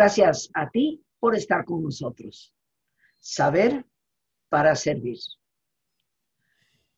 [0.00, 2.54] Gracias a ti por estar con nosotros.
[3.18, 3.84] Saber
[4.48, 5.18] para servir.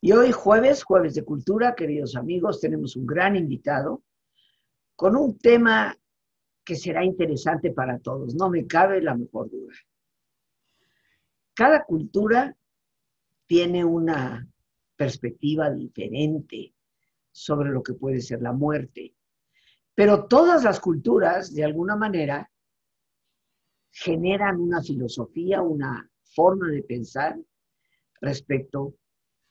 [0.00, 4.04] Y hoy jueves, jueves de cultura, queridos amigos, tenemos un gran invitado
[4.94, 5.98] con un tema
[6.64, 9.74] que será interesante para todos, no me cabe la mejor duda.
[11.54, 12.56] Cada cultura
[13.48, 14.46] tiene una
[14.94, 16.72] perspectiva diferente
[17.32, 19.12] sobre lo que puede ser la muerte,
[19.92, 22.48] pero todas las culturas, de alguna manera,
[23.92, 27.38] generan una filosofía, una forma de pensar
[28.20, 28.94] respecto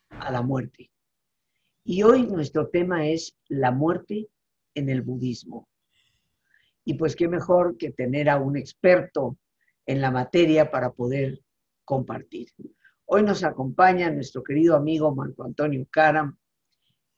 [0.10, 0.92] a la muerte.
[1.84, 4.28] Y hoy nuestro tema es la muerte
[4.76, 5.68] en el budismo.
[6.84, 9.38] Y pues qué mejor que tener a un experto
[9.86, 11.40] en la materia para poder
[11.86, 12.50] compartir.
[13.06, 16.38] Hoy nos acompaña nuestro querido amigo Marco Antonio Karam,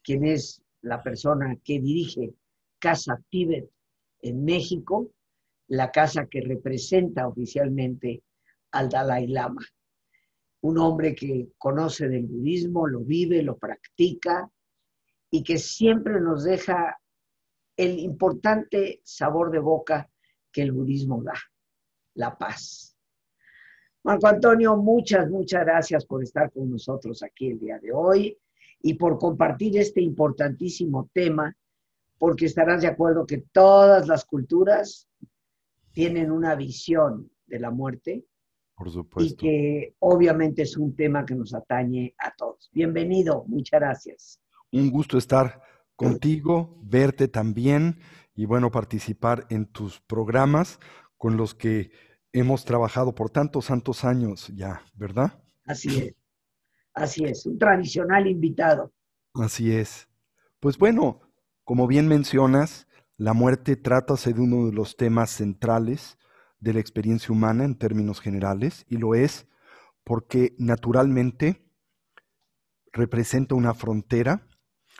[0.02, 2.34] quien es la persona que dirige
[2.80, 3.70] Casa Tíbet
[4.22, 5.12] en México,
[5.74, 8.24] la casa que representa oficialmente
[8.74, 9.66] al Dalai Lama.
[10.62, 14.50] Un hombre que conoce del budismo, lo vive, lo practica
[15.32, 17.00] y que siempre nos deja
[17.76, 20.08] el importante sabor de boca
[20.52, 21.34] que el budismo da,
[22.14, 22.96] la paz.
[24.04, 28.38] Marco Antonio, muchas, muchas gracias por estar con nosotros aquí el día de hoy
[28.80, 31.58] y por compartir este importantísimo tema,
[32.20, 35.10] porque estarás de acuerdo que todas las culturas
[35.94, 38.26] tienen una visión de la muerte.
[38.76, 39.32] Por supuesto.
[39.32, 42.70] Y que obviamente es un tema que nos atañe a todos.
[42.74, 44.40] Bienvenido, muchas gracias.
[44.72, 45.62] Un gusto estar
[45.96, 48.00] contigo, verte también
[48.36, 50.80] y bueno, participar en tus programas
[51.18, 51.92] con los que
[52.32, 55.44] hemos trabajado por tantos, tantos años ya, ¿verdad?
[55.66, 56.16] Así es,
[56.96, 58.92] así es, un tradicional invitado.
[59.36, 60.10] Así es.
[60.60, 61.22] Pues bueno,
[61.64, 62.88] como bien mencionas,
[63.18, 66.18] la muerte trátase de uno de los temas centrales
[66.60, 69.48] de la experiencia humana en términos generales, y lo es
[70.04, 71.70] porque naturalmente
[72.92, 74.48] representa una frontera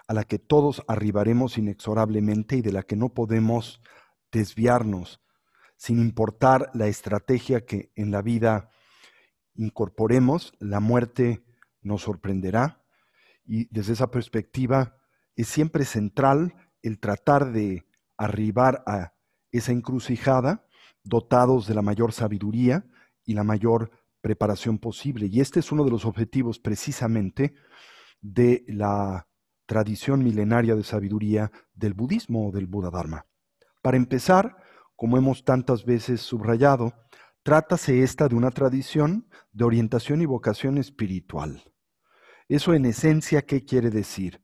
[0.08, 3.82] a la que todos arribaremos inexorablemente y de la que no podemos
[4.32, 5.22] desviarnos,
[5.78, 8.70] sin importar la estrategia que en la vida
[9.56, 11.44] incorporemos, la muerte
[11.82, 12.84] nos sorprenderá.
[13.46, 14.98] Y desde esa perspectiva
[15.36, 17.86] es siempre central el tratar de
[18.18, 19.14] arribar a
[19.52, 20.66] esa encrucijada
[21.04, 22.86] dotados de la mayor sabiduría
[23.26, 23.92] y la mayor
[24.22, 25.28] preparación posible.
[25.28, 27.54] Y este es uno de los objetivos precisamente
[28.22, 29.28] de la
[29.66, 33.26] tradición milenaria de sabiduría del budismo o del Buda Dharma.
[33.82, 34.56] Para empezar,
[34.96, 36.94] como hemos tantas veces subrayado,
[37.44, 41.64] trátase esta de una tradición de orientación y vocación espiritual.
[42.48, 44.42] Eso en esencia, ¿qué quiere decir?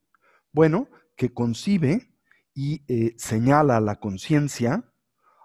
[0.51, 2.08] Bueno, que concibe
[2.61, 4.83] y eh, señala a la conciencia,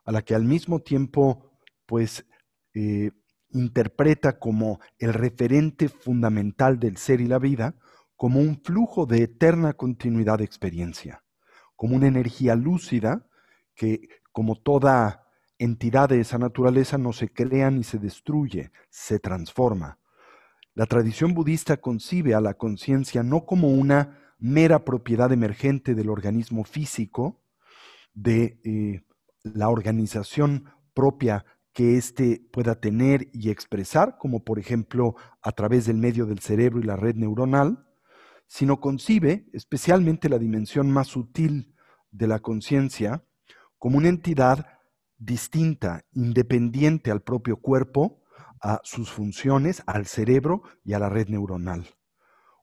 [0.05, 1.53] a la que al mismo tiempo,
[1.87, 2.27] pues,
[2.75, 3.13] eh,
[3.51, 7.77] interpreta como el referente fundamental del ser y la vida,
[8.17, 11.23] como un flujo de eterna continuidad de experiencia,
[11.77, 13.25] como una energía lúcida
[13.77, 20.01] que, como toda entidad de esa naturaleza, no se crea ni se destruye, se transforma.
[20.75, 26.65] La tradición budista concibe a la conciencia no como una mera propiedad emergente del organismo
[26.65, 27.43] físico,
[28.13, 29.03] de eh,
[29.43, 35.97] la organización propia que éste pueda tener y expresar, como por ejemplo a través del
[35.97, 37.87] medio del cerebro y la red neuronal,
[38.47, 41.75] sino concibe especialmente la dimensión más sutil
[42.13, 43.25] de la conciencia
[43.79, 44.67] como una entidad
[45.19, 48.23] distinta, independiente al propio cuerpo,
[48.61, 51.87] a sus funciones, al cerebro y a la red neuronal.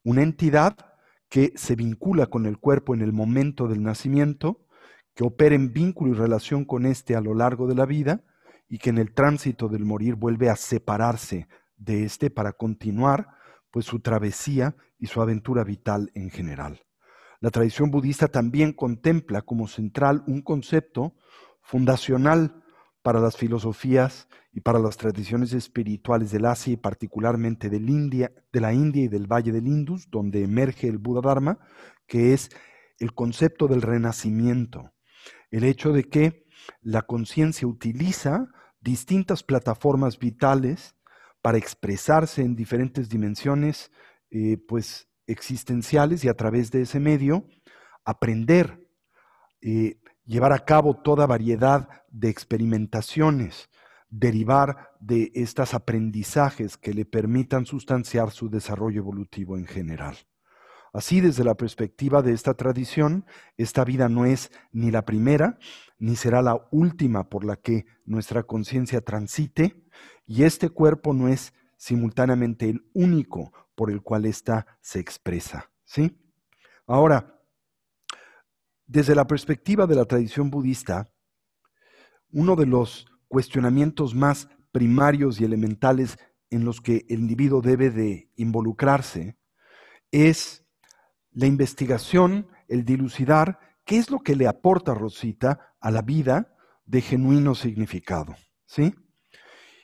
[0.03, 0.77] Una entidad
[1.31, 4.65] que se vincula con el cuerpo en el momento del nacimiento,
[5.15, 8.25] que opera en vínculo y relación con éste a lo largo de la vida
[8.67, 11.47] y que en el tránsito del morir vuelve a separarse
[11.77, 13.29] de éste para continuar
[13.71, 16.81] pues su travesía y su aventura vital en general.
[17.39, 21.15] La tradición budista también contempla como central un concepto
[21.61, 22.60] fundacional
[23.01, 29.03] para las filosofías y para las tradiciones espirituales del Asia y particularmente de la India
[29.03, 31.59] y del Valle del Indus, donde emerge el Buda Dharma,
[32.07, 32.49] que es
[32.99, 34.91] el concepto del renacimiento,
[35.49, 36.45] el hecho de que
[36.81, 38.47] la conciencia utiliza
[38.79, 40.95] distintas plataformas vitales
[41.41, 43.91] para expresarse en diferentes dimensiones
[44.29, 47.47] eh, pues, existenciales y a través de ese medio
[48.05, 48.87] aprender,
[49.61, 53.69] eh, llevar a cabo toda variedad de experimentaciones,
[54.09, 60.17] derivar de estos aprendizajes que le permitan sustanciar su desarrollo evolutivo en general.
[60.93, 63.25] Así, desde la perspectiva de esta tradición,
[63.55, 65.57] esta vida no es ni la primera,
[65.97, 69.85] ni será la última por la que nuestra conciencia transite,
[70.25, 75.71] y este cuerpo no es simultáneamente el único por el cual ésta se expresa.
[75.85, 76.17] ¿sí?
[76.85, 77.40] Ahora,
[78.91, 81.13] desde la perspectiva de la tradición budista,
[82.29, 86.17] uno de los cuestionamientos más primarios y elementales
[86.49, 89.37] en los que el individuo debe de involucrarse
[90.11, 90.65] es
[91.31, 96.53] la investigación, el dilucidar qué es lo que le aporta Rosita a la vida
[96.85, 98.35] de genuino significado,
[98.65, 98.93] ¿sí?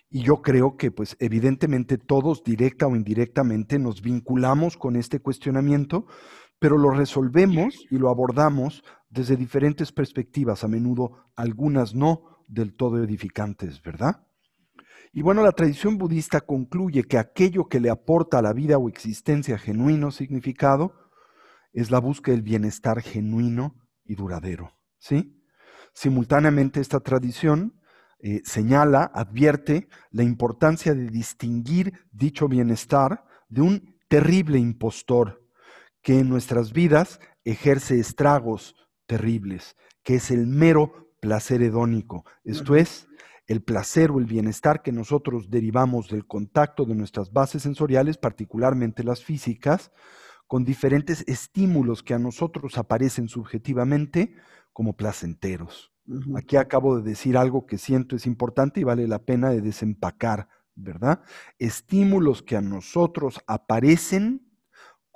[0.09, 6.07] Y yo creo que, pues, evidentemente todos, directa o indirectamente, nos vinculamos con este cuestionamiento,
[6.59, 13.04] pero lo resolvemos y lo abordamos desde diferentes perspectivas, a menudo algunas no del todo
[13.04, 14.27] edificantes, ¿verdad?
[15.13, 18.89] Y bueno, la tradición budista concluye que aquello que le aporta a la vida o
[18.89, 20.94] existencia genuino significado
[21.74, 24.71] es la búsqueda del bienestar genuino y duradero.
[25.00, 25.42] ¿sí?
[25.94, 27.81] Simultáneamente esta tradición
[28.19, 35.46] eh, señala, advierte la importancia de distinguir dicho bienestar de un terrible impostor
[36.07, 38.77] que en nuestras vidas ejerce estragos
[39.07, 43.09] terribles, que es el mero placer hedónico, esto es,
[43.45, 49.04] el placer o el bienestar que nosotros derivamos del contacto de nuestras bases sensoriales, particularmente
[49.04, 49.92] las físicas,
[50.48, 54.33] con diferentes estímulos que a nosotros aparecen subjetivamente
[54.71, 55.92] como placenteros.
[56.38, 60.48] Aquí acabo de decir algo que siento es importante y vale la pena de desempacar,
[60.74, 61.19] ¿verdad?
[61.59, 64.46] Estímulos que a nosotros aparecen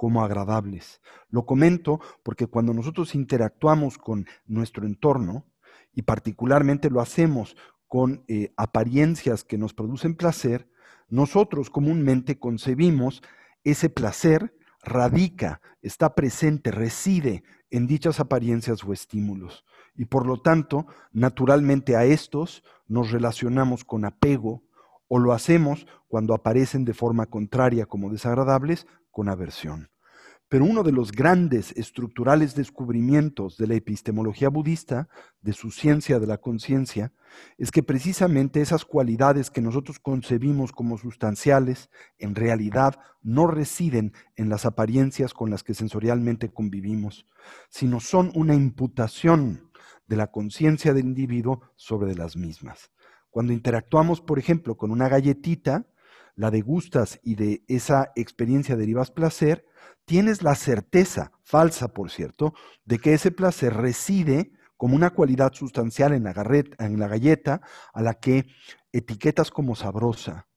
[0.01, 0.99] como agradables.
[1.29, 5.45] Lo comento porque cuando nosotros interactuamos con nuestro entorno,
[5.93, 7.55] y particularmente lo hacemos
[7.87, 10.67] con eh, apariencias que nos producen placer,
[11.07, 13.21] nosotros comúnmente concebimos
[13.63, 19.65] ese placer radica, está presente, reside en dichas apariencias o estímulos.
[19.95, 24.63] Y por lo tanto, naturalmente a estos nos relacionamos con apego
[25.07, 29.90] o lo hacemos cuando aparecen de forma contraria como desagradables con aversión.
[30.51, 35.07] Pero uno de los grandes estructurales descubrimientos de la epistemología budista,
[35.41, 37.13] de su ciencia de la conciencia,
[37.57, 44.49] es que precisamente esas cualidades que nosotros concebimos como sustanciales, en realidad no residen en
[44.49, 47.27] las apariencias con las que sensorialmente convivimos,
[47.69, 49.71] sino son una imputación
[50.05, 52.91] de la conciencia del individuo sobre las mismas.
[53.29, 55.87] Cuando interactuamos, por ejemplo, con una galletita,
[56.35, 59.65] la degustas y de esa experiencia derivas placer,
[60.05, 62.53] tienes la certeza, falsa por cierto,
[62.85, 66.33] de que ese placer reside como una cualidad sustancial en la,
[67.07, 67.61] galleta
[67.93, 68.47] a la que
[68.91, 70.47] etiquetas como sabrosa.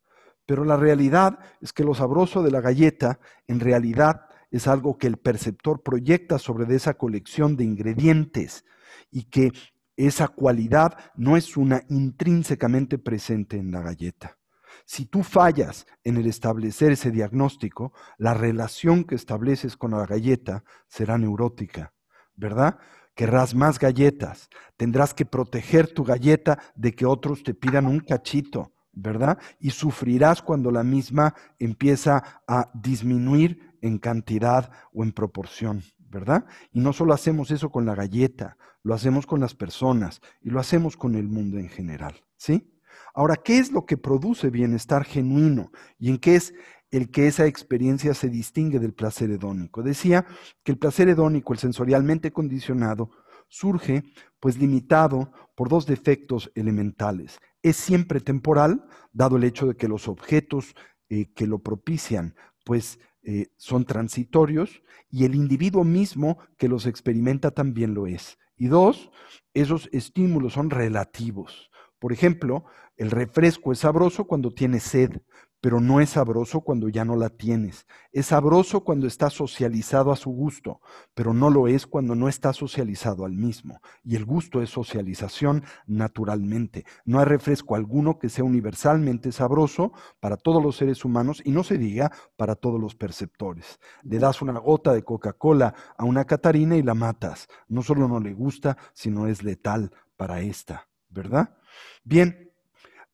[0.46, 5.08] Pero la realidad es que lo sabroso de la galleta en realidad es algo que
[5.08, 8.64] el perceptor proyecta sobre esa colección de ingredientes
[9.10, 9.52] y que
[9.96, 14.38] esa cualidad no es una intrínsecamente presente en la galleta.
[14.84, 20.64] Si tú fallas en el establecer ese diagnóstico, la relación que estableces con la galleta
[20.88, 21.92] será neurótica,
[22.36, 22.78] ¿verdad?
[23.14, 28.72] Querrás más galletas, tendrás que proteger tu galleta de que otros te pidan un cachito,
[28.92, 29.38] ¿verdad?
[29.60, 36.46] Y sufrirás cuando la misma empieza a disminuir en cantidad o en proporción, ¿verdad?
[36.72, 40.60] Y no solo hacemos eso con la galleta, lo hacemos con las personas y lo
[40.60, 42.73] hacemos con el mundo en general, ¿sí?
[43.14, 46.54] Ahora, ¿qué es lo que produce bienestar genuino y en qué es
[46.90, 49.82] el que esa experiencia se distingue del placer hedónico?
[49.82, 50.26] Decía
[50.62, 53.10] que el placer hedónico, el sensorialmente condicionado,
[53.48, 54.02] surge
[54.40, 57.38] pues limitado por dos defectos elementales.
[57.62, 60.74] Es siempre temporal, dado el hecho de que los objetos
[61.08, 62.34] eh, que lo propician
[62.64, 68.38] pues eh, son transitorios y el individuo mismo que los experimenta también lo es.
[68.56, 69.10] Y dos,
[69.52, 71.70] esos estímulos son relativos.
[72.04, 72.66] Por ejemplo,
[72.98, 75.22] el refresco es sabroso cuando tienes sed,
[75.62, 77.86] pero no es sabroso cuando ya no la tienes.
[78.12, 80.82] Es sabroso cuando está socializado a su gusto,
[81.14, 83.80] pero no lo es cuando no está socializado al mismo.
[84.02, 86.84] Y el gusto es socialización naturalmente.
[87.06, 91.64] No hay refresco alguno que sea universalmente sabroso para todos los seres humanos y no
[91.64, 93.80] se diga para todos los perceptores.
[94.02, 97.48] Le das una gota de Coca-Cola a una Catarina y la matas.
[97.66, 100.86] No solo no le gusta, sino es letal para esta.
[101.14, 101.56] ¿verdad?
[102.04, 102.50] Bien,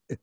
[0.09, 0.19] eh,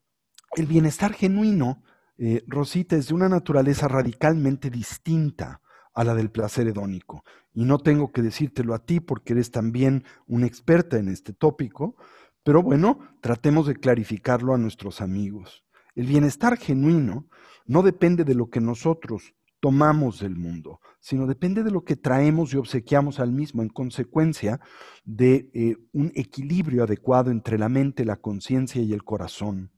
[0.56, 1.84] el bienestar genuino,
[2.18, 5.62] eh, Rosita, es de una naturaleza radicalmente distinta
[5.94, 7.24] a la del placer hedónico.
[7.54, 11.96] Y no tengo que decírtelo a ti porque eres también una experta en este tópico,
[12.44, 15.66] pero bueno, tratemos de clarificarlo a nuestros amigos.
[15.96, 17.28] El bienestar genuino
[17.66, 22.54] no depende de lo que nosotros tomamos del mundo, sino depende de lo que traemos
[22.54, 24.60] y obsequiamos al mismo en consecuencia
[25.04, 29.72] de eh, un equilibrio adecuado entre la mente, la conciencia y el corazón.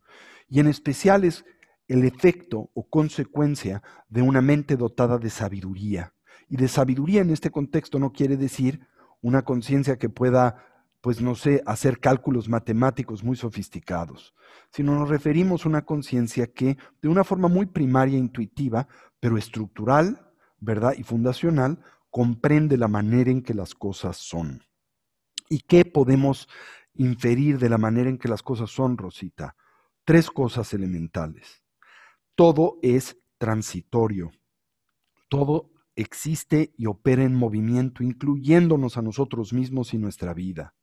[0.47, 1.45] Y en especial es
[1.87, 6.13] el efecto o consecuencia de una mente dotada de sabiduría.
[6.47, 8.87] Y de sabiduría en este contexto no quiere decir
[9.21, 10.65] una conciencia que pueda
[11.01, 14.33] pues no sé, hacer cálculos matemáticos muy sofisticados,
[14.71, 18.87] sino nos referimos a una conciencia que, de una forma muy primaria e intuitiva,
[19.19, 20.29] pero estructural,
[20.59, 20.93] ¿verdad?
[20.97, 21.79] Y fundacional,
[22.09, 24.63] comprende la manera en que las cosas son.
[25.47, 26.49] ¿Y qué podemos
[26.93, 29.55] inferir de la manera en que las cosas son, Rosita?
[30.03, 31.63] Tres cosas elementales.
[32.35, 34.31] Todo es transitorio.
[35.29, 40.73] Todo existe y opera en movimiento, incluyéndonos a nosotros mismos y nuestra vida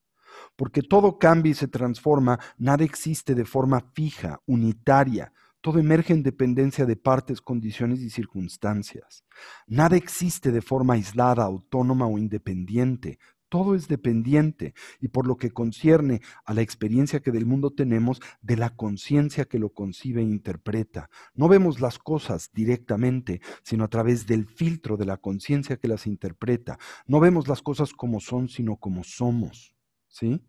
[0.57, 5.33] porque todo cambia y se transforma, nada existe de forma fija, unitaria,
[5.67, 9.25] todo emerge en dependencia de partes, condiciones y circunstancias.
[9.67, 13.19] Nada existe de forma aislada, autónoma o independiente.
[13.49, 18.21] Todo es dependiente y por lo que concierne a la experiencia que del mundo tenemos,
[18.43, 21.11] de la conciencia que lo concibe e interpreta.
[21.35, 26.07] No vemos las cosas directamente, sino a través del filtro de la conciencia que las
[26.07, 26.79] interpreta.
[27.09, 29.76] No vemos las cosas como son, sino como somos.
[30.17, 30.43] ¿Sí?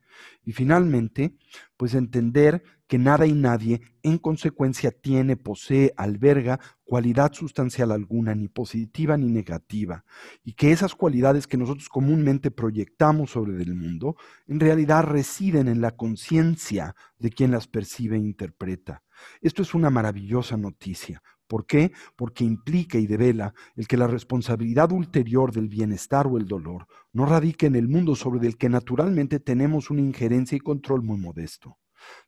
[0.43, 1.35] Y finalmente,
[1.75, 8.47] pues entender que nada y nadie en consecuencia tiene, posee, alberga cualidad sustancial alguna, ni
[8.47, 10.05] positiva ni negativa,
[10.43, 14.15] y que esas cualidades que nosotros comúnmente proyectamos sobre el mundo,
[14.47, 19.03] en realidad residen en la conciencia de quien las percibe e interpreta.
[19.41, 21.91] Esto es una maravillosa noticia, ¿Por qué?
[22.15, 27.25] Porque implica y devela el que la responsabilidad ulterior del bienestar o el dolor no
[27.25, 31.77] radica en el mundo sobre el que naturalmente tenemos una injerencia y control muy modesto,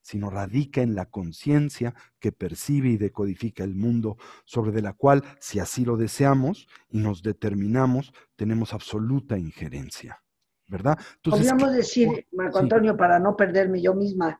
[0.01, 5.23] sino radica en la conciencia que percibe y decodifica el mundo, sobre de la cual,
[5.39, 10.23] si así lo deseamos y nos determinamos, tenemos absoluta injerencia.
[10.67, 10.99] ¿Verdad?
[11.23, 14.39] Podríamos decir, Marco Antonio, para no perderme yo misma,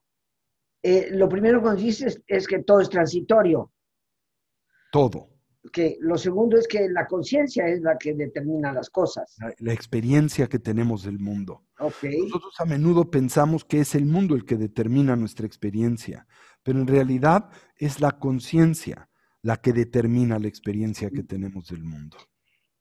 [0.83, 3.71] eh, lo primero que nos dices es que todo es transitorio
[4.91, 5.29] todo.
[5.71, 9.35] Que lo segundo es que la conciencia es la que determina las cosas.
[9.59, 11.65] La, experiencia que tenemos del mundo.
[11.77, 12.21] Okay.
[12.21, 16.27] Nosotros a menudo pensamos que es el mundo el que determina nuestra experiencia,
[16.63, 19.09] pero en realidad es la conciencia
[19.41, 22.17] la que determina la experiencia que tenemos del mundo.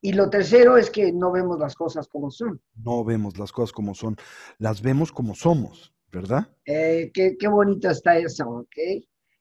[0.00, 2.60] Y lo tercero es que no vemos las cosas como son.
[2.76, 4.16] No vemos las cosas como son,
[4.58, 6.48] las vemos como somos, ¿verdad?
[6.64, 8.76] Eh, qué, qué bonita está eso, ¿ok?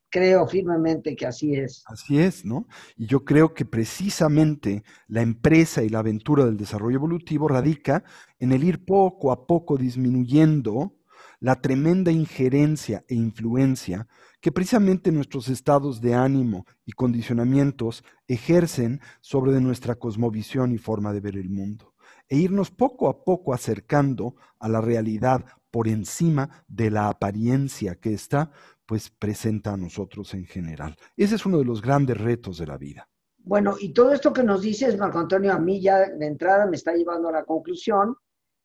[0.09, 1.83] Creo firmemente que así es.
[1.87, 2.67] Así es, ¿no?
[2.95, 8.03] Y yo creo que precisamente la empresa y la aventura del desarrollo evolutivo radica
[8.39, 10.93] en el ir poco a poco disminuyendo
[11.39, 14.07] la tremenda injerencia e influencia
[14.41, 21.19] que precisamente nuestros estados de ánimo y condicionamientos ejercen sobre nuestra cosmovisión y forma de
[21.19, 21.93] ver el mundo,
[22.29, 28.13] e irnos poco a poco acercando a la realidad por encima de la apariencia que
[28.13, 28.51] está
[28.87, 30.95] pues presenta a nosotros en general.
[31.15, 33.07] Ese es uno de los grandes retos de la vida.
[33.37, 36.77] Bueno, y todo esto que nos dices, Marco Antonio, a mí ya de entrada me
[36.77, 38.15] está llevando a la conclusión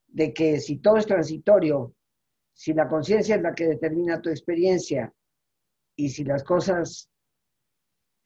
[0.07, 1.95] de que si todo es transitorio,
[2.55, 5.13] si la conciencia es la que determina tu experiencia
[5.97, 7.11] y si las cosas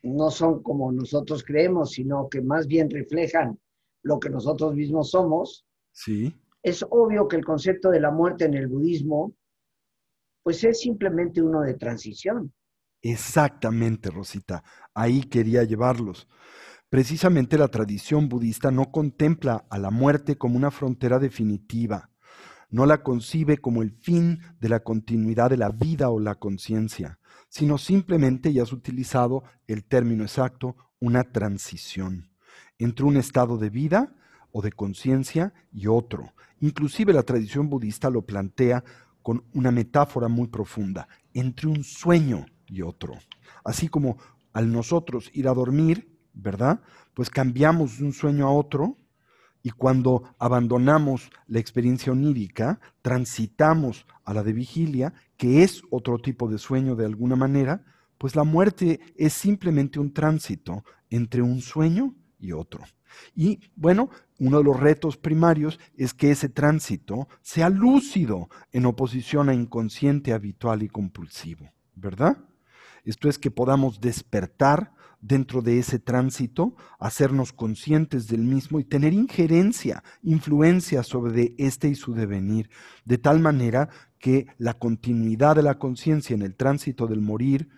[0.02, 3.58] no son como nosotros creemos, sino que más bien reflejan
[4.02, 6.34] lo que nosotros mismos somos, sí.
[6.62, 9.34] es obvio que el concepto de la muerte en el budismo
[10.46, 12.52] pues es simplemente uno de transición.
[13.02, 14.62] Exactamente, Rosita.
[14.94, 16.28] Ahí quería llevarlos.
[16.88, 22.10] Precisamente la tradición budista no contempla a la muerte como una frontera definitiva,
[22.70, 27.18] no la concibe como el fin de la continuidad de la vida o la conciencia,
[27.48, 32.30] sino simplemente, ya has utilizado el término exacto, una transición
[32.78, 34.14] entre un estado de vida
[34.52, 36.32] o de conciencia y otro.
[36.60, 38.84] Inclusive la tradición budista lo plantea
[39.26, 43.14] con una metáfora muy profunda entre un sueño y otro.
[43.64, 44.18] Así como
[44.52, 46.80] al nosotros ir a dormir, ¿verdad?
[47.12, 48.98] Pues cambiamos de un sueño a otro
[49.64, 56.48] y cuando abandonamos la experiencia onírica, transitamos a la de vigilia, que es otro tipo
[56.48, 57.84] de sueño de alguna manera,
[58.18, 62.14] pues la muerte es simplemente un tránsito entre un sueño
[62.46, 62.84] y otro.
[63.34, 69.48] Y bueno, uno de los retos primarios es que ese tránsito sea lúcido en oposición
[69.48, 72.38] a inconsciente, habitual y compulsivo, ¿verdad?
[73.04, 79.12] Esto es que podamos despertar dentro de ese tránsito, hacernos conscientes del mismo y tener
[79.12, 82.70] injerencia, influencia sobre este y su devenir,
[83.04, 83.88] de tal manera
[84.18, 87.68] que la continuidad de la conciencia en el tránsito del morir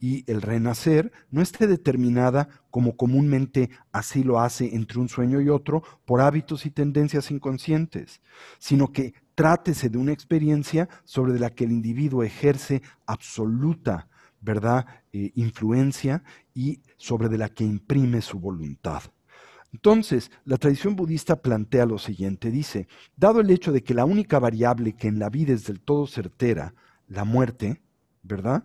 [0.00, 5.48] y el renacer no esté determinada, como comúnmente así lo hace entre un sueño y
[5.48, 8.20] otro, por hábitos y tendencias inconscientes,
[8.58, 14.08] sino que trátese de una experiencia sobre la que el individuo ejerce absoluta,
[14.40, 16.22] ¿verdad?, eh, influencia
[16.54, 19.02] y sobre la que imprime su voluntad.
[19.72, 24.38] Entonces, la tradición budista plantea lo siguiente, dice, dado el hecho de que la única
[24.38, 26.74] variable que en la vida es del todo certera,
[27.06, 27.82] la muerte,
[28.22, 28.64] ¿verdad?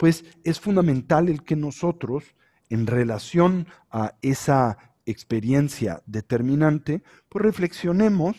[0.00, 2.34] Pues es fundamental el que nosotros,
[2.70, 8.34] en relación a esa experiencia determinante, pues reflexionemos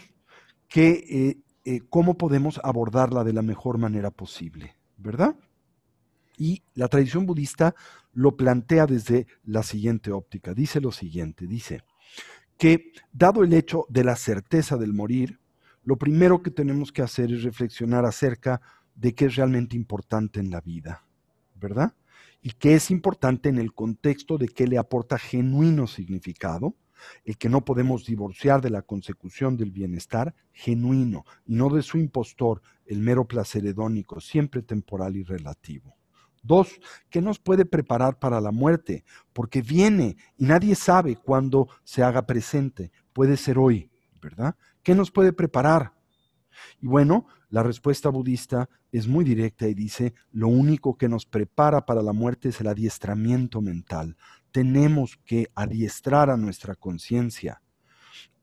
[0.73, 5.35] eh, eh, cómo podemos abordarla de la mejor manera posible, ¿verdad?
[6.35, 7.75] Y la tradición budista
[8.11, 10.55] lo plantea desde la siguiente óptica.
[10.55, 11.83] Dice lo siguiente, dice,
[12.57, 15.39] que dado el hecho de la certeza del morir,
[15.83, 18.61] lo primero que tenemos que hacer es reflexionar acerca
[18.95, 21.05] de qué es realmente importante en la vida,
[21.61, 21.93] ¿verdad?
[22.41, 26.75] Y qué es importante en el contexto de qué le aporta genuino significado,
[27.23, 31.97] el que no podemos divorciar de la consecución del bienestar genuino y no de su
[31.97, 35.95] impostor, el mero placer hedónico, siempre temporal y relativo.
[36.43, 39.03] Dos, ¿qué nos puede preparar para la muerte?
[39.31, 42.91] Porque viene y nadie sabe cuándo se haga presente.
[43.13, 44.55] Puede ser hoy, ¿verdad?
[44.81, 45.93] ¿Qué nos puede preparar?
[46.79, 51.85] Y bueno, la respuesta budista es muy directa y dice, lo único que nos prepara
[51.85, 54.17] para la muerte es el adiestramiento mental.
[54.51, 57.61] Tenemos que adiestrar a nuestra conciencia.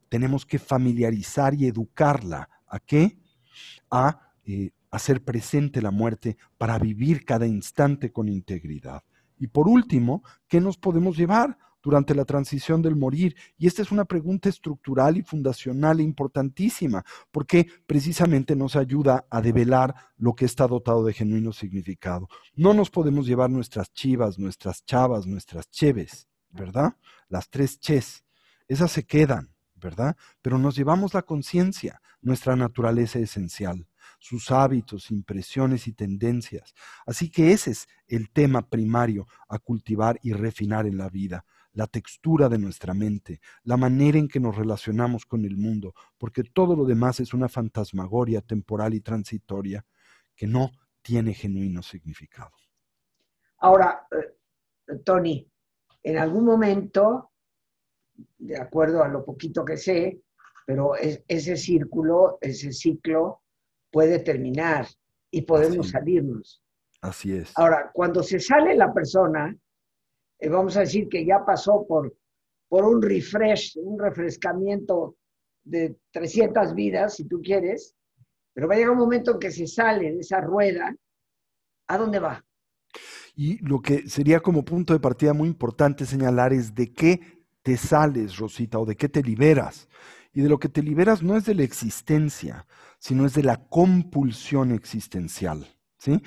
[0.09, 2.49] Tenemos que familiarizar y educarla.
[2.67, 3.19] ¿A qué?
[3.91, 9.03] A eh, hacer presente la muerte para vivir cada instante con integridad.
[9.39, 11.59] Y por último, ¿qué nos podemos llevar
[11.89, 13.35] durante la transición del morir?
[13.57, 19.95] Y esta es una pregunta estructural y fundacional importantísima, porque precisamente nos ayuda a develar
[20.19, 22.29] lo que está dotado de genuino significado.
[22.55, 26.95] No nos podemos llevar nuestras chivas, nuestras chavas, nuestras cheves, ¿verdad?
[27.31, 28.23] Las tres ches,
[28.67, 30.15] esas se quedan, ¿verdad?
[30.43, 33.87] Pero nos llevamos la conciencia, nuestra naturaleza esencial
[34.19, 36.75] sus hábitos, impresiones y tendencias.
[37.07, 41.87] Así que ese es el tema primario a cultivar y refinar en la vida, la
[41.87, 46.75] textura de nuestra mente, la manera en que nos relacionamos con el mundo, porque todo
[46.75, 49.85] lo demás es una fantasmagoria temporal y transitoria
[50.35, 50.71] que no
[51.03, 52.53] tiene genuino significado.
[53.59, 55.47] Ahora, eh, Tony,
[56.03, 57.31] en algún momento,
[58.39, 60.21] de acuerdo a lo poquito que sé,
[60.67, 63.43] pero ese círculo, ese ciclo
[63.91, 64.87] puede terminar
[65.31, 66.63] y podemos salirnos.
[67.01, 67.53] Así es.
[67.57, 69.57] Ahora, cuando se sale la persona,
[70.39, 72.15] eh, vamos a decir que ya pasó por,
[72.69, 75.17] por un refresh, un refrescamiento
[75.65, 77.95] de 300 vidas, si tú quieres,
[78.55, 80.95] pero va a llegar un momento en que se sale de esa rueda,
[81.87, 82.45] ¿a dónde va?
[83.35, 87.21] Y lo que sería como punto de partida muy importante señalar es de qué
[87.63, 89.89] te sales, Rosita, o de qué te liberas.
[90.33, 92.67] Y de lo que te liberas no es de la existencia,
[92.99, 95.67] sino es de la compulsión existencial.
[95.99, 96.21] ¿sí?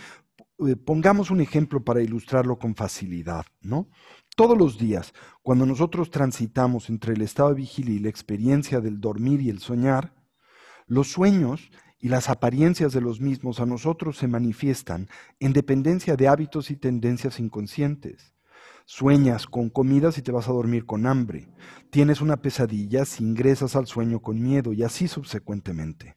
[0.68, 3.88] Eh, pongamos un ejemplo para ilustrarlo con facilidad, ¿no?
[4.36, 9.02] Todos los días, cuando nosotros transitamos entre el estado de vigilia y la experiencia del
[9.02, 10.14] dormir y el soñar,
[10.86, 16.28] los sueños y las apariencias de los mismos a nosotros se manifiestan en dependencia de
[16.28, 18.34] hábitos y tendencias inconscientes.
[18.86, 21.48] Sueñas con comida si te vas a dormir con hambre.
[21.90, 26.16] Tienes una pesadilla si ingresas al sueño con miedo y así subsecuentemente.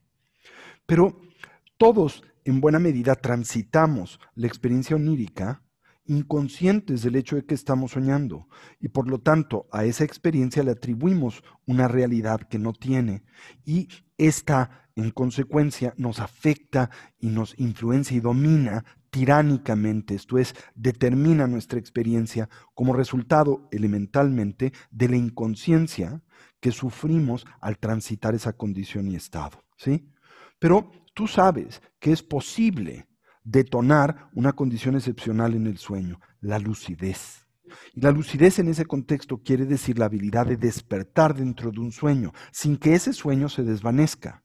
[0.85, 1.19] Pero
[1.77, 5.61] todos en buena medida transitamos la experiencia onírica
[6.07, 8.47] inconscientes del hecho de que estamos soñando
[8.79, 13.23] y por lo tanto a esa experiencia le atribuimos una realidad que no tiene
[13.65, 21.47] y esta en consecuencia nos afecta y nos influencia y domina tiránicamente, esto es, determina
[21.47, 26.21] nuestra experiencia como resultado elementalmente de la inconsciencia
[26.59, 30.09] que sufrimos al transitar esa condición y estado, ¿sí?
[30.59, 33.07] Pero tú sabes que es posible
[33.43, 37.45] detonar una condición excepcional en el sueño, la lucidez.
[37.93, 41.91] Y la lucidez en ese contexto quiere decir la habilidad de despertar dentro de un
[41.91, 44.44] sueño, sin que ese sueño se desvanezca.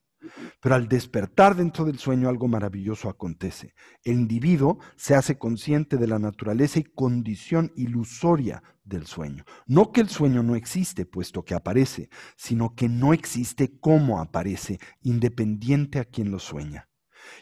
[0.61, 3.75] Pero al despertar dentro del sueño algo maravilloso acontece.
[4.05, 9.45] El individuo se hace consciente de la naturaleza y condición ilusoria del sueño.
[9.67, 14.79] No que el sueño no existe, puesto que aparece, sino que no existe como aparece,
[15.03, 16.89] independiente a quien lo sueña.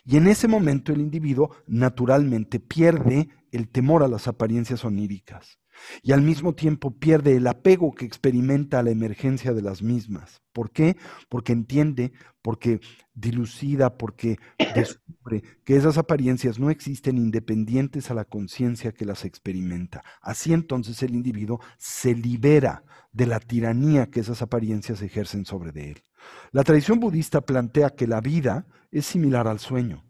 [0.04, 5.58] Y en ese momento el individuo naturalmente pierde el temor a las apariencias oníricas
[6.02, 10.42] y al mismo tiempo pierde el apego que experimenta a la emergencia de las mismas.
[10.52, 10.96] ¿Por qué?
[11.28, 12.12] Porque entiende,
[12.42, 12.80] porque
[13.14, 14.38] dilucida, porque
[14.74, 20.02] descubre que esas apariencias no existen independientes a la conciencia que las experimenta.
[20.20, 25.92] Así entonces el individuo se libera de la tiranía que esas apariencias ejercen sobre de
[25.92, 26.04] él.
[26.52, 30.04] La tradición budista plantea que la vida es similar al sueño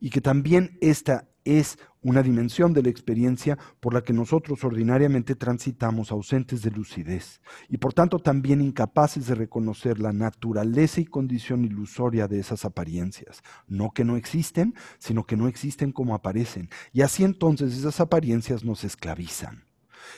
[0.00, 5.34] y que también esta es una dimensión de la experiencia por la que nosotros ordinariamente
[5.34, 11.64] transitamos ausentes de lucidez y por tanto también incapaces de reconocer la naturaleza y condición
[11.64, 13.42] ilusoria de esas apariencias.
[13.66, 16.68] No que no existen, sino que no existen como aparecen.
[16.92, 19.64] Y así entonces esas apariencias nos esclavizan.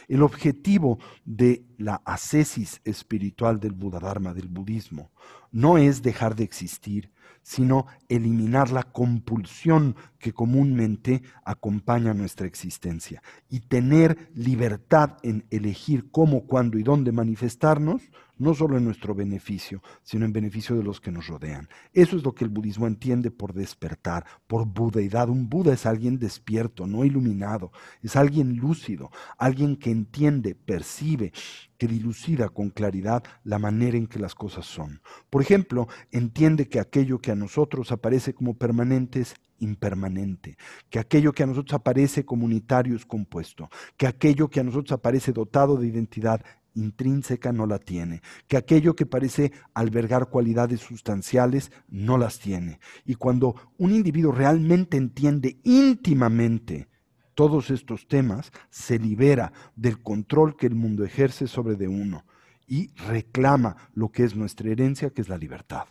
[0.08, 4.00] El objetivo de la ascesis espiritual del Buddha
[4.34, 5.10] del budismo,
[5.52, 13.22] no es dejar de existir, sino eliminar la compulsión que comúnmente acompaña nuestra existencia.
[13.48, 18.02] Y tener libertad en elegir cómo, cuándo y dónde manifestarnos,
[18.40, 21.68] no solo en nuestro beneficio, sino en beneficio de los que nos rodean.
[21.92, 25.28] Eso es lo que el budismo entiende por despertar, por budeidad.
[25.28, 27.70] Un Buda es alguien despierto, no iluminado,
[28.02, 31.32] es alguien lúcido, alguien que entiende, percibe,
[31.76, 35.02] que dilucida con claridad la manera en que las cosas son.
[35.28, 40.56] Por ejemplo, entiende que aquello que a nosotros aparece como permanente es impermanente,
[40.88, 45.32] que aquello que a nosotros aparece comunitario es compuesto, que aquello que a nosotros aparece
[45.32, 46.42] dotado de identidad
[46.74, 52.80] intrínseca no la tiene, que aquello que parece albergar cualidades sustanciales no las tiene.
[53.04, 56.88] Y cuando un individuo realmente entiende íntimamente
[57.34, 62.24] todos estos temas, se libera del control que el mundo ejerce sobre de uno
[62.66, 65.84] y reclama lo que es nuestra herencia, que es la libertad.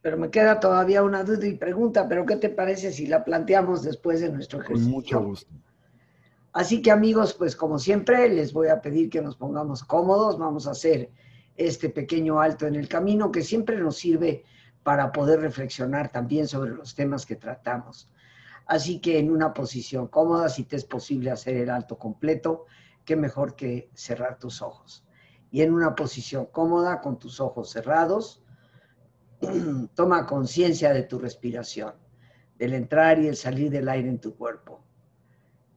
[0.00, 3.82] Pero me queda todavía una duda y pregunta, pero ¿qué te parece si la planteamos
[3.82, 4.84] después de nuestro ejercicio?
[4.84, 5.52] Con mucho gusto.
[6.54, 10.38] Así que amigos, pues como siempre, les voy a pedir que nos pongamos cómodos.
[10.38, 11.10] Vamos a hacer
[11.56, 14.44] este pequeño alto en el camino que siempre nos sirve
[14.84, 18.08] para poder reflexionar también sobre los temas que tratamos.
[18.66, 22.66] Así que en una posición cómoda, si te es posible hacer el alto completo,
[23.04, 25.04] qué mejor que cerrar tus ojos.
[25.50, 28.44] Y en una posición cómoda, con tus ojos cerrados,
[29.96, 31.94] toma conciencia de tu respiración,
[32.56, 34.84] del entrar y el salir del aire en tu cuerpo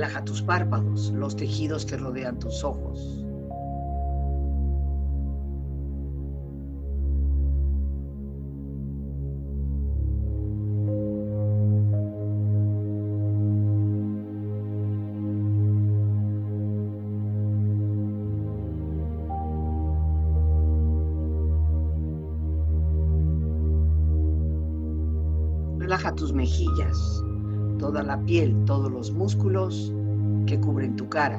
[0.00, 3.22] Relaja tus párpados, los tejidos que rodean tus ojos.
[28.10, 29.92] La piel, todos los músculos
[30.44, 31.38] que cubren tu cara.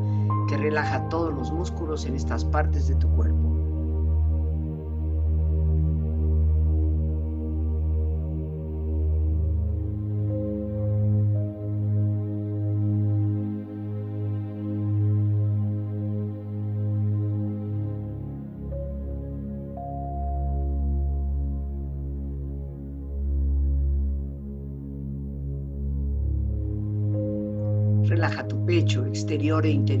[0.51, 3.61] que relaja todos los músculos en estas partes de tu cuerpo.
[28.03, 30.00] relaja tu pecho exterior e interior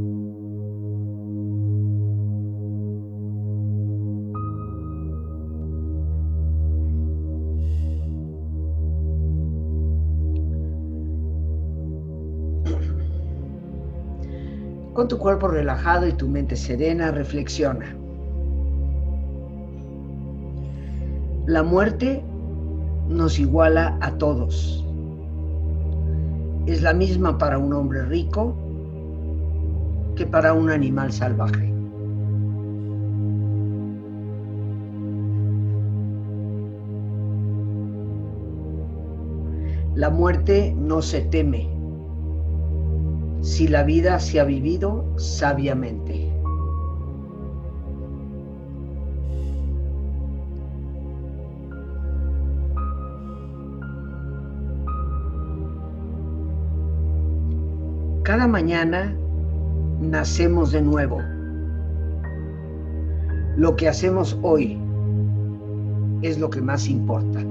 [15.11, 17.93] Tu cuerpo relajado y tu mente serena, reflexiona.
[21.47, 22.23] La muerte
[23.09, 24.87] nos iguala a todos.
[26.65, 28.55] Es la misma para un hombre rico
[30.15, 31.73] que para un animal salvaje.
[39.93, 41.80] La muerte no se teme
[43.41, 46.31] si la vida se ha vivido sabiamente.
[58.23, 59.13] Cada mañana
[59.99, 61.19] nacemos de nuevo.
[63.57, 64.79] Lo que hacemos hoy
[66.21, 67.50] es lo que más importa.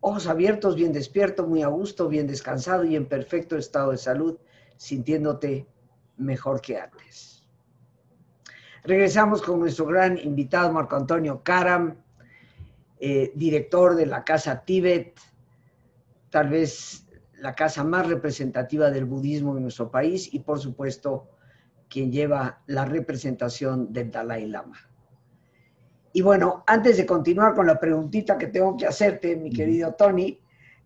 [0.00, 4.38] ojos abiertos, bien despierto, muy a gusto, bien descansado y en perfecto estado de salud,
[4.76, 5.66] sintiéndote
[6.16, 7.46] mejor que antes.
[8.82, 11.96] Regresamos con nuestro gran invitado Marco Antonio Karam,
[12.98, 15.18] eh, director de la Casa Tíbet,
[16.30, 17.06] tal vez
[17.40, 21.28] la casa más representativa del budismo en nuestro país y por supuesto
[21.88, 24.89] quien lleva la representación del Dalai Lama.
[26.12, 30.40] Y bueno, antes de continuar con la preguntita que tengo que hacerte, mi querido Tony,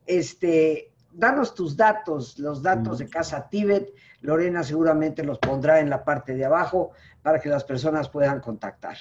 [0.06, 3.94] este, danos tus datos, los datos de Casa Tíbet.
[4.20, 8.96] Lorena seguramente los pondrá en la parte de abajo para que las personas puedan contactar.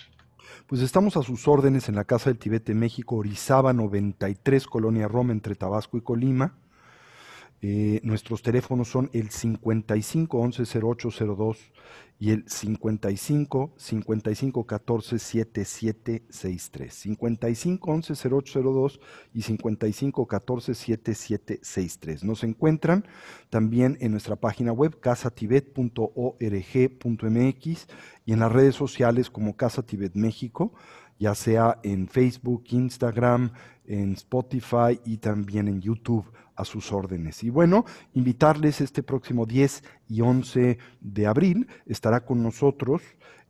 [0.68, 5.08] Pues estamos a sus órdenes en la Casa del Tibet de México, Orizaba 93, Colonia
[5.08, 6.54] Roma, entre Tabasco y Colima.
[7.66, 11.72] Eh, nuestros teléfonos son el 55 11 0802
[12.20, 16.94] y el 55 55 14 7763.
[16.94, 19.00] 55 11 0802
[19.34, 22.26] y 55 14 7763.
[22.26, 23.06] Nos encuentran
[23.50, 27.88] también en nuestra página web casatibet.org.mx
[28.26, 30.74] y en las redes sociales como Casa Tibet México,
[31.18, 33.54] ya sea en Facebook, Instagram,
[33.86, 37.44] en Spotify y también en YouTube a sus órdenes.
[37.44, 43.02] Y bueno, invitarles este próximo 10 y 11 de abril, estará con nosotros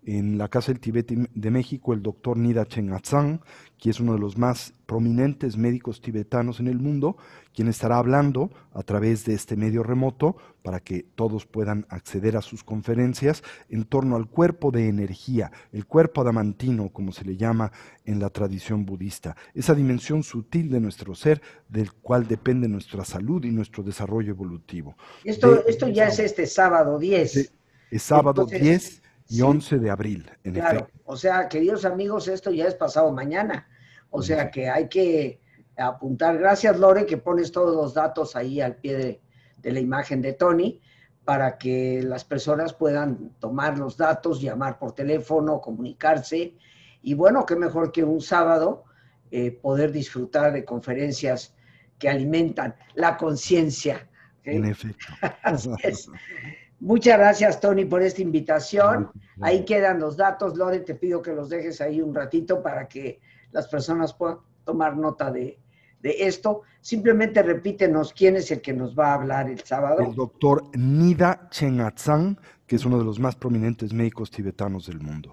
[0.06, 3.42] en la Casa del Tibet de México el doctor Nida Chen Atzang,
[3.78, 7.18] que es uno de los más prominentes médicos tibetanos en el mundo,
[7.54, 12.42] quien estará hablando a través de este medio remoto para que todos puedan acceder a
[12.42, 17.72] sus conferencias en torno al cuerpo de energía, el cuerpo adamantino, como se le llama
[18.06, 23.44] en la tradición budista, esa dimensión sutil de nuestro ser del cual depende nuestra salud
[23.44, 24.96] y nuestro desarrollo evolutivo.
[25.24, 27.52] Esto, esto ya es este sábado 10.
[27.92, 32.66] Es sábado 10 y 11 de abril, en claro, O sea, queridos amigos, esto ya
[32.66, 33.68] es pasado mañana.
[34.12, 35.40] O sea que hay que
[35.76, 36.38] apuntar.
[36.38, 39.22] Gracias, Lore, que pones todos los datos ahí al pie de,
[39.58, 40.80] de la imagen de Tony
[41.26, 46.56] para que las personas puedan tomar los datos, llamar por teléfono, comunicarse.
[47.02, 48.84] Y bueno, qué mejor que un sábado
[49.32, 51.56] eh, poder disfrutar de conferencias
[51.98, 54.08] que alimentan la conciencia.
[54.44, 55.08] En efecto.
[56.84, 59.10] Muchas gracias, Tony, por esta invitación.
[59.40, 60.58] Ahí quedan los datos.
[60.58, 63.22] Lore, te pido que los dejes ahí un ratito para que
[63.54, 65.58] las personas puedan tomar nota de,
[66.04, 66.64] esto.
[66.82, 70.02] Simplemente repítenos quién es el que nos va a hablar el sábado.
[70.02, 75.32] El doctor Nida Chengatzang, que es uno de los más prominentes médicos tibetanos del mundo.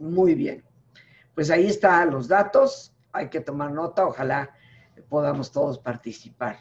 [0.00, 0.64] Muy bien.
[1.36, 2.92] Pues ahí están los datos.
[3.12, 4.04] Hay que tomar nota.
[4.04, 4.50] Ojalá
[5.08, 6.56] podamos todos participar.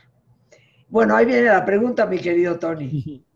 [0.89, 3.25] Bueno, ahí viene la pregunta, mi querido Tony.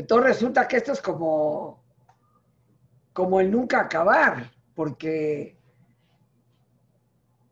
[0.00, 1.84] Entonces resulta que esto es como,
[3.12, 5.58] como el nunca acabar, porque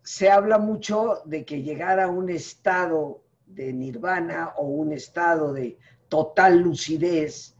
[0.02, 5.76] se habla mucho de que llegar a un estado de nirvana o un estado de
[6.08, 7.54] total lucidez,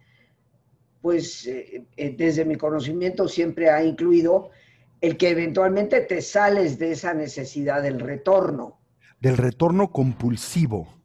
[1.03, 4.48] pues eh, eh, desde mi conocimiento siempre ha incluido
[5.03, 8.79] el que eventualmente te sales de esa necesidad del retorno.
[9.20, 10.98] Del retorno compulsivo.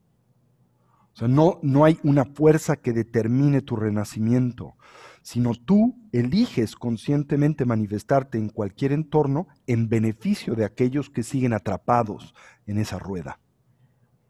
[1.13, 4.75] O sea, no, no hay una fuerza que determine tu renacimiento,
[5.21, 12.33] sino tú eliges conscientemente manifestarte en cualquier entorno en beneficio de aquellos que siguen atrapados
[12.65, 13.39] en esa rueda.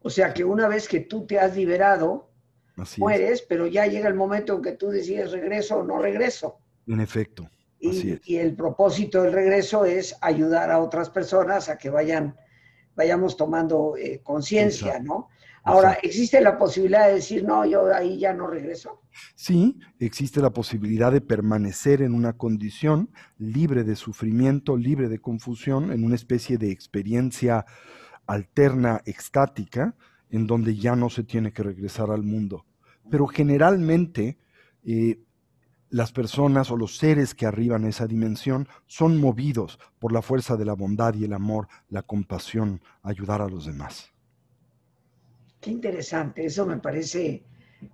[0.02, 2.30] O sea que una vez que tú te has liberado,
[2.98, 6.58] mueres, pero ya llega el momento en que tú decides regreso o no regreso.
[6.86, 7.48] En efecto.
[7.78, 12.36] Y, y, el propósito del regreso es ayudar a otras personas a que vayan,
[12.94, 15.28] vayamos tomando eh, conciencia, ¿no?
[15.64, 19.00] Ahora, ¿existe la posibilidad de decir, no, yo ahí ya no regreso?
[19.34, 25.90] Sí, existe la posibilidad de permanecer en una condición libre de sufrimiento, libre de confusión,
[25.90, 27.64] en una especie de experiencia
[28.26, 29.96] alterna, extática,
[30.28, 32.66] en donde ya no se tiene que regresar al mundo.
[33.10, 34.36] Pero generalmente
[34.84, 35.18] eh,
[35.88, 40.56] las personas o los seres que arriban a esa dimensión son movidos por la fuerza
[40.56, 44.13] de la bondad y el amor, la compasión, ayudar a los demás.
[45.64, 47.42] Qué interesante, eso me parece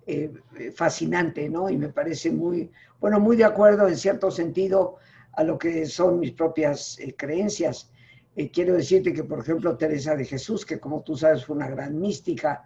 [0.05, 0.33] eh,
[0.75, 1.71] fascinante, ¿no?
[1.71, 4.97] Y me parece muy, bueno, muy de acuerdo en cierto sentido
[5.35, 7.93] a lo que son mis propias eh, creencias.
[8.35, 11.69] Eh, quiero decirte que, por ejemplo, Teresa de Jesús, que como tú sabes fue una
[11.69, 12.65] gran mística,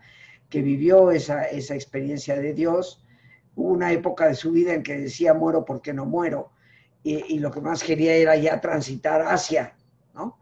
[0.48, 3.04] que vivió esa, esa experiencia de Dios,
[3.56, 6.50] hubo una época de su vida en que decía, muero porque no muero,
[7.02, 9.76] y, y lo que más quería era ya transitar hacia,
[10.14, 10.38] ¿no?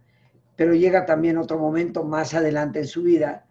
[0.55, 3.47] Pero llega también otro momento más adelante en su vida,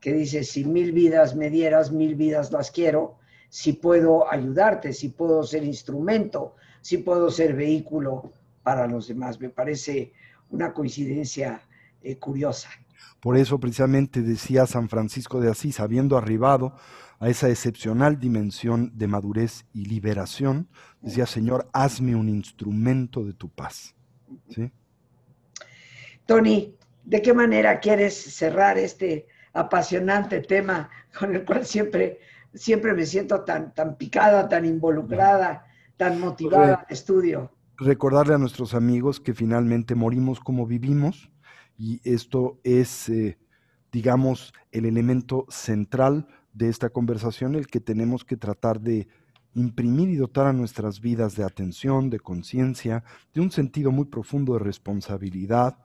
[0.00, 3.18] que dice, si mil vidas me dieras, mil vidas las quiero,
[3.48, 8.32] si puedo ayudarte, si puedo ser instrumento, si puedo ser vehículo
[8.62, 9.40] para los demás.
[9.40, 10.12] Me parece
[10.50, 11.62] una coincidencia
[12.02, 12.68] eh, curiosa.
[13.20, 16.76] Por eso precisamente decía San Francisco de Asís, habiendo arribado
[17.18, 20.68] a esa excepcional dimensión de madurez y liberación,
[21.00, 23.94] decía, Señor, hazme un instrumento de tu paz.
[24.50, 24.70] ¿Sí?
[26.26, 26.74] Tony,
[27.04, 29.26] ¿de qué manera quieres cerrar este
[29.56, 32.20] apasionante tema con el cual siempre,
[32.54, 37.50] siempre me siento tan, tan picada, tan involucrada, tan motivada al estudio.
[37.78, 41.30] Recordarle a nuestros amigos que finalmente morimos como vivimos
[41.78, 43.38] y esto es, eh,
[43.92, 49.08] digamos, el elemento central de esta conversación, el que tenemos que tratar de
[49.54, 53.04] imprimir y dotar a nuestras vidas de atención, de conciencia,
[53.34, 55.78] de un sentido muy profundo de responsabilidad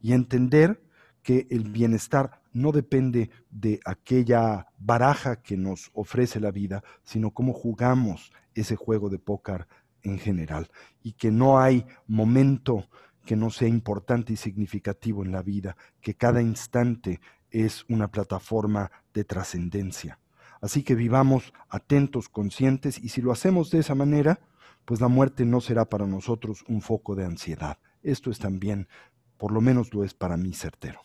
[0.00, 0.82] y entender
[1.28, 7.52] que el bienestar no depende de aquella baraja que nos ofrece la vida, sino cómo
[7.52, 9.68] jugamos ese juego de póker
[10.02, 10.70] en general
[11.02, 12.88] y que no hay momento
[13.26, 17.20] que no sea importante y significativo en la vida, que cada instante
[17.50, 20.18] es una plataforma de trascendencia.
[20.62, 24.40] Así que vivamos atentos, conscientes, y si lo hacemos de esa manera,
[24.86, 27.76] pues la muerte no será para nosotros un foco de ansiedad.
[28.02, 28.88] Esto es también,
[29.36, 31.02] por lo menos lo es para mí, certero.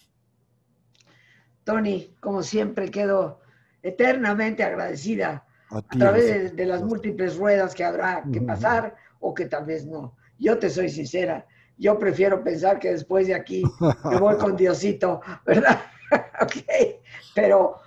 [1.63, 3.39] Tony, como siempre, quedo
[3.81, 9.65] eternamente agradecida a, través de, las múltiples ruedas que habrá que pasar o que tal
[9.65, 10.15] vez no.
[10.39, 11.45] Yo te soy sincera,
[11.77, 13.63] yo prefiero pensar que después de aquí
[14.05, 15.81] me voy con Diosito, ¿verdad?
[16.41, 16.55] ok,
[17.33, 17.77] pero,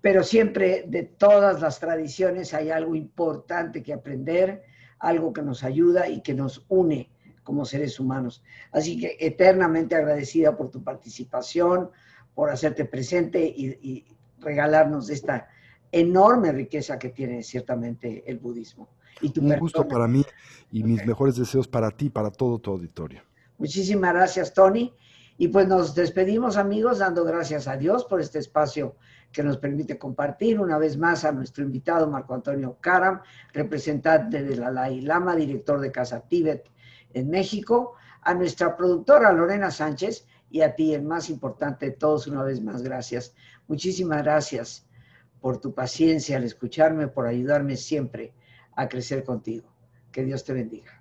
[0.00, 4.62] pero siempre de todas las tradiciones hay algo importante que aprender,
[4.98, 7.10] algo que nos ayuda y que nos une
[7.42, 8.42] como seres humanos.
[8.72, 11.90] Así que eternamente agradecida por tu participación,
[12.34, 14.04] por hacerte presente y,
[14.40, 15.48] regalarnos esta
[15.90, 18.90] enorme riqueza que tiene ciertamente el budismo.
[19.22, 20.22] Y tu Un gusto para mí
[20.70, 23.22] y mis mejores deseos para ti, para todo tu auditorio.
[23.56, 24.92] Muchísimas gracias, Tony.
[25.38, 28.96] Y pues nos despedimos, amigos, dando gracias a Dios por este espacio
[29.32, 33.20] que nos permite compartir una vez más a nuestro invitado Marco Antonio Karam,
[33.52, 36.70] representante de la Dalai Lama, director de Casa Tíbet
[37.14, 42.28] en México, a nuestra productora Lorena Sánchez y a ti, el más importante de todos,
[42.28, 43.34] una vez más, gracias.
[43.66, 44.86] Muchísimas gracias
[45.40, 48.32] por tu paciencia al escucharme, por ayudarme siempre
[48.76, 49.74] a crecer contigo.
[50.12, 50.93] Que Dios te bendiga.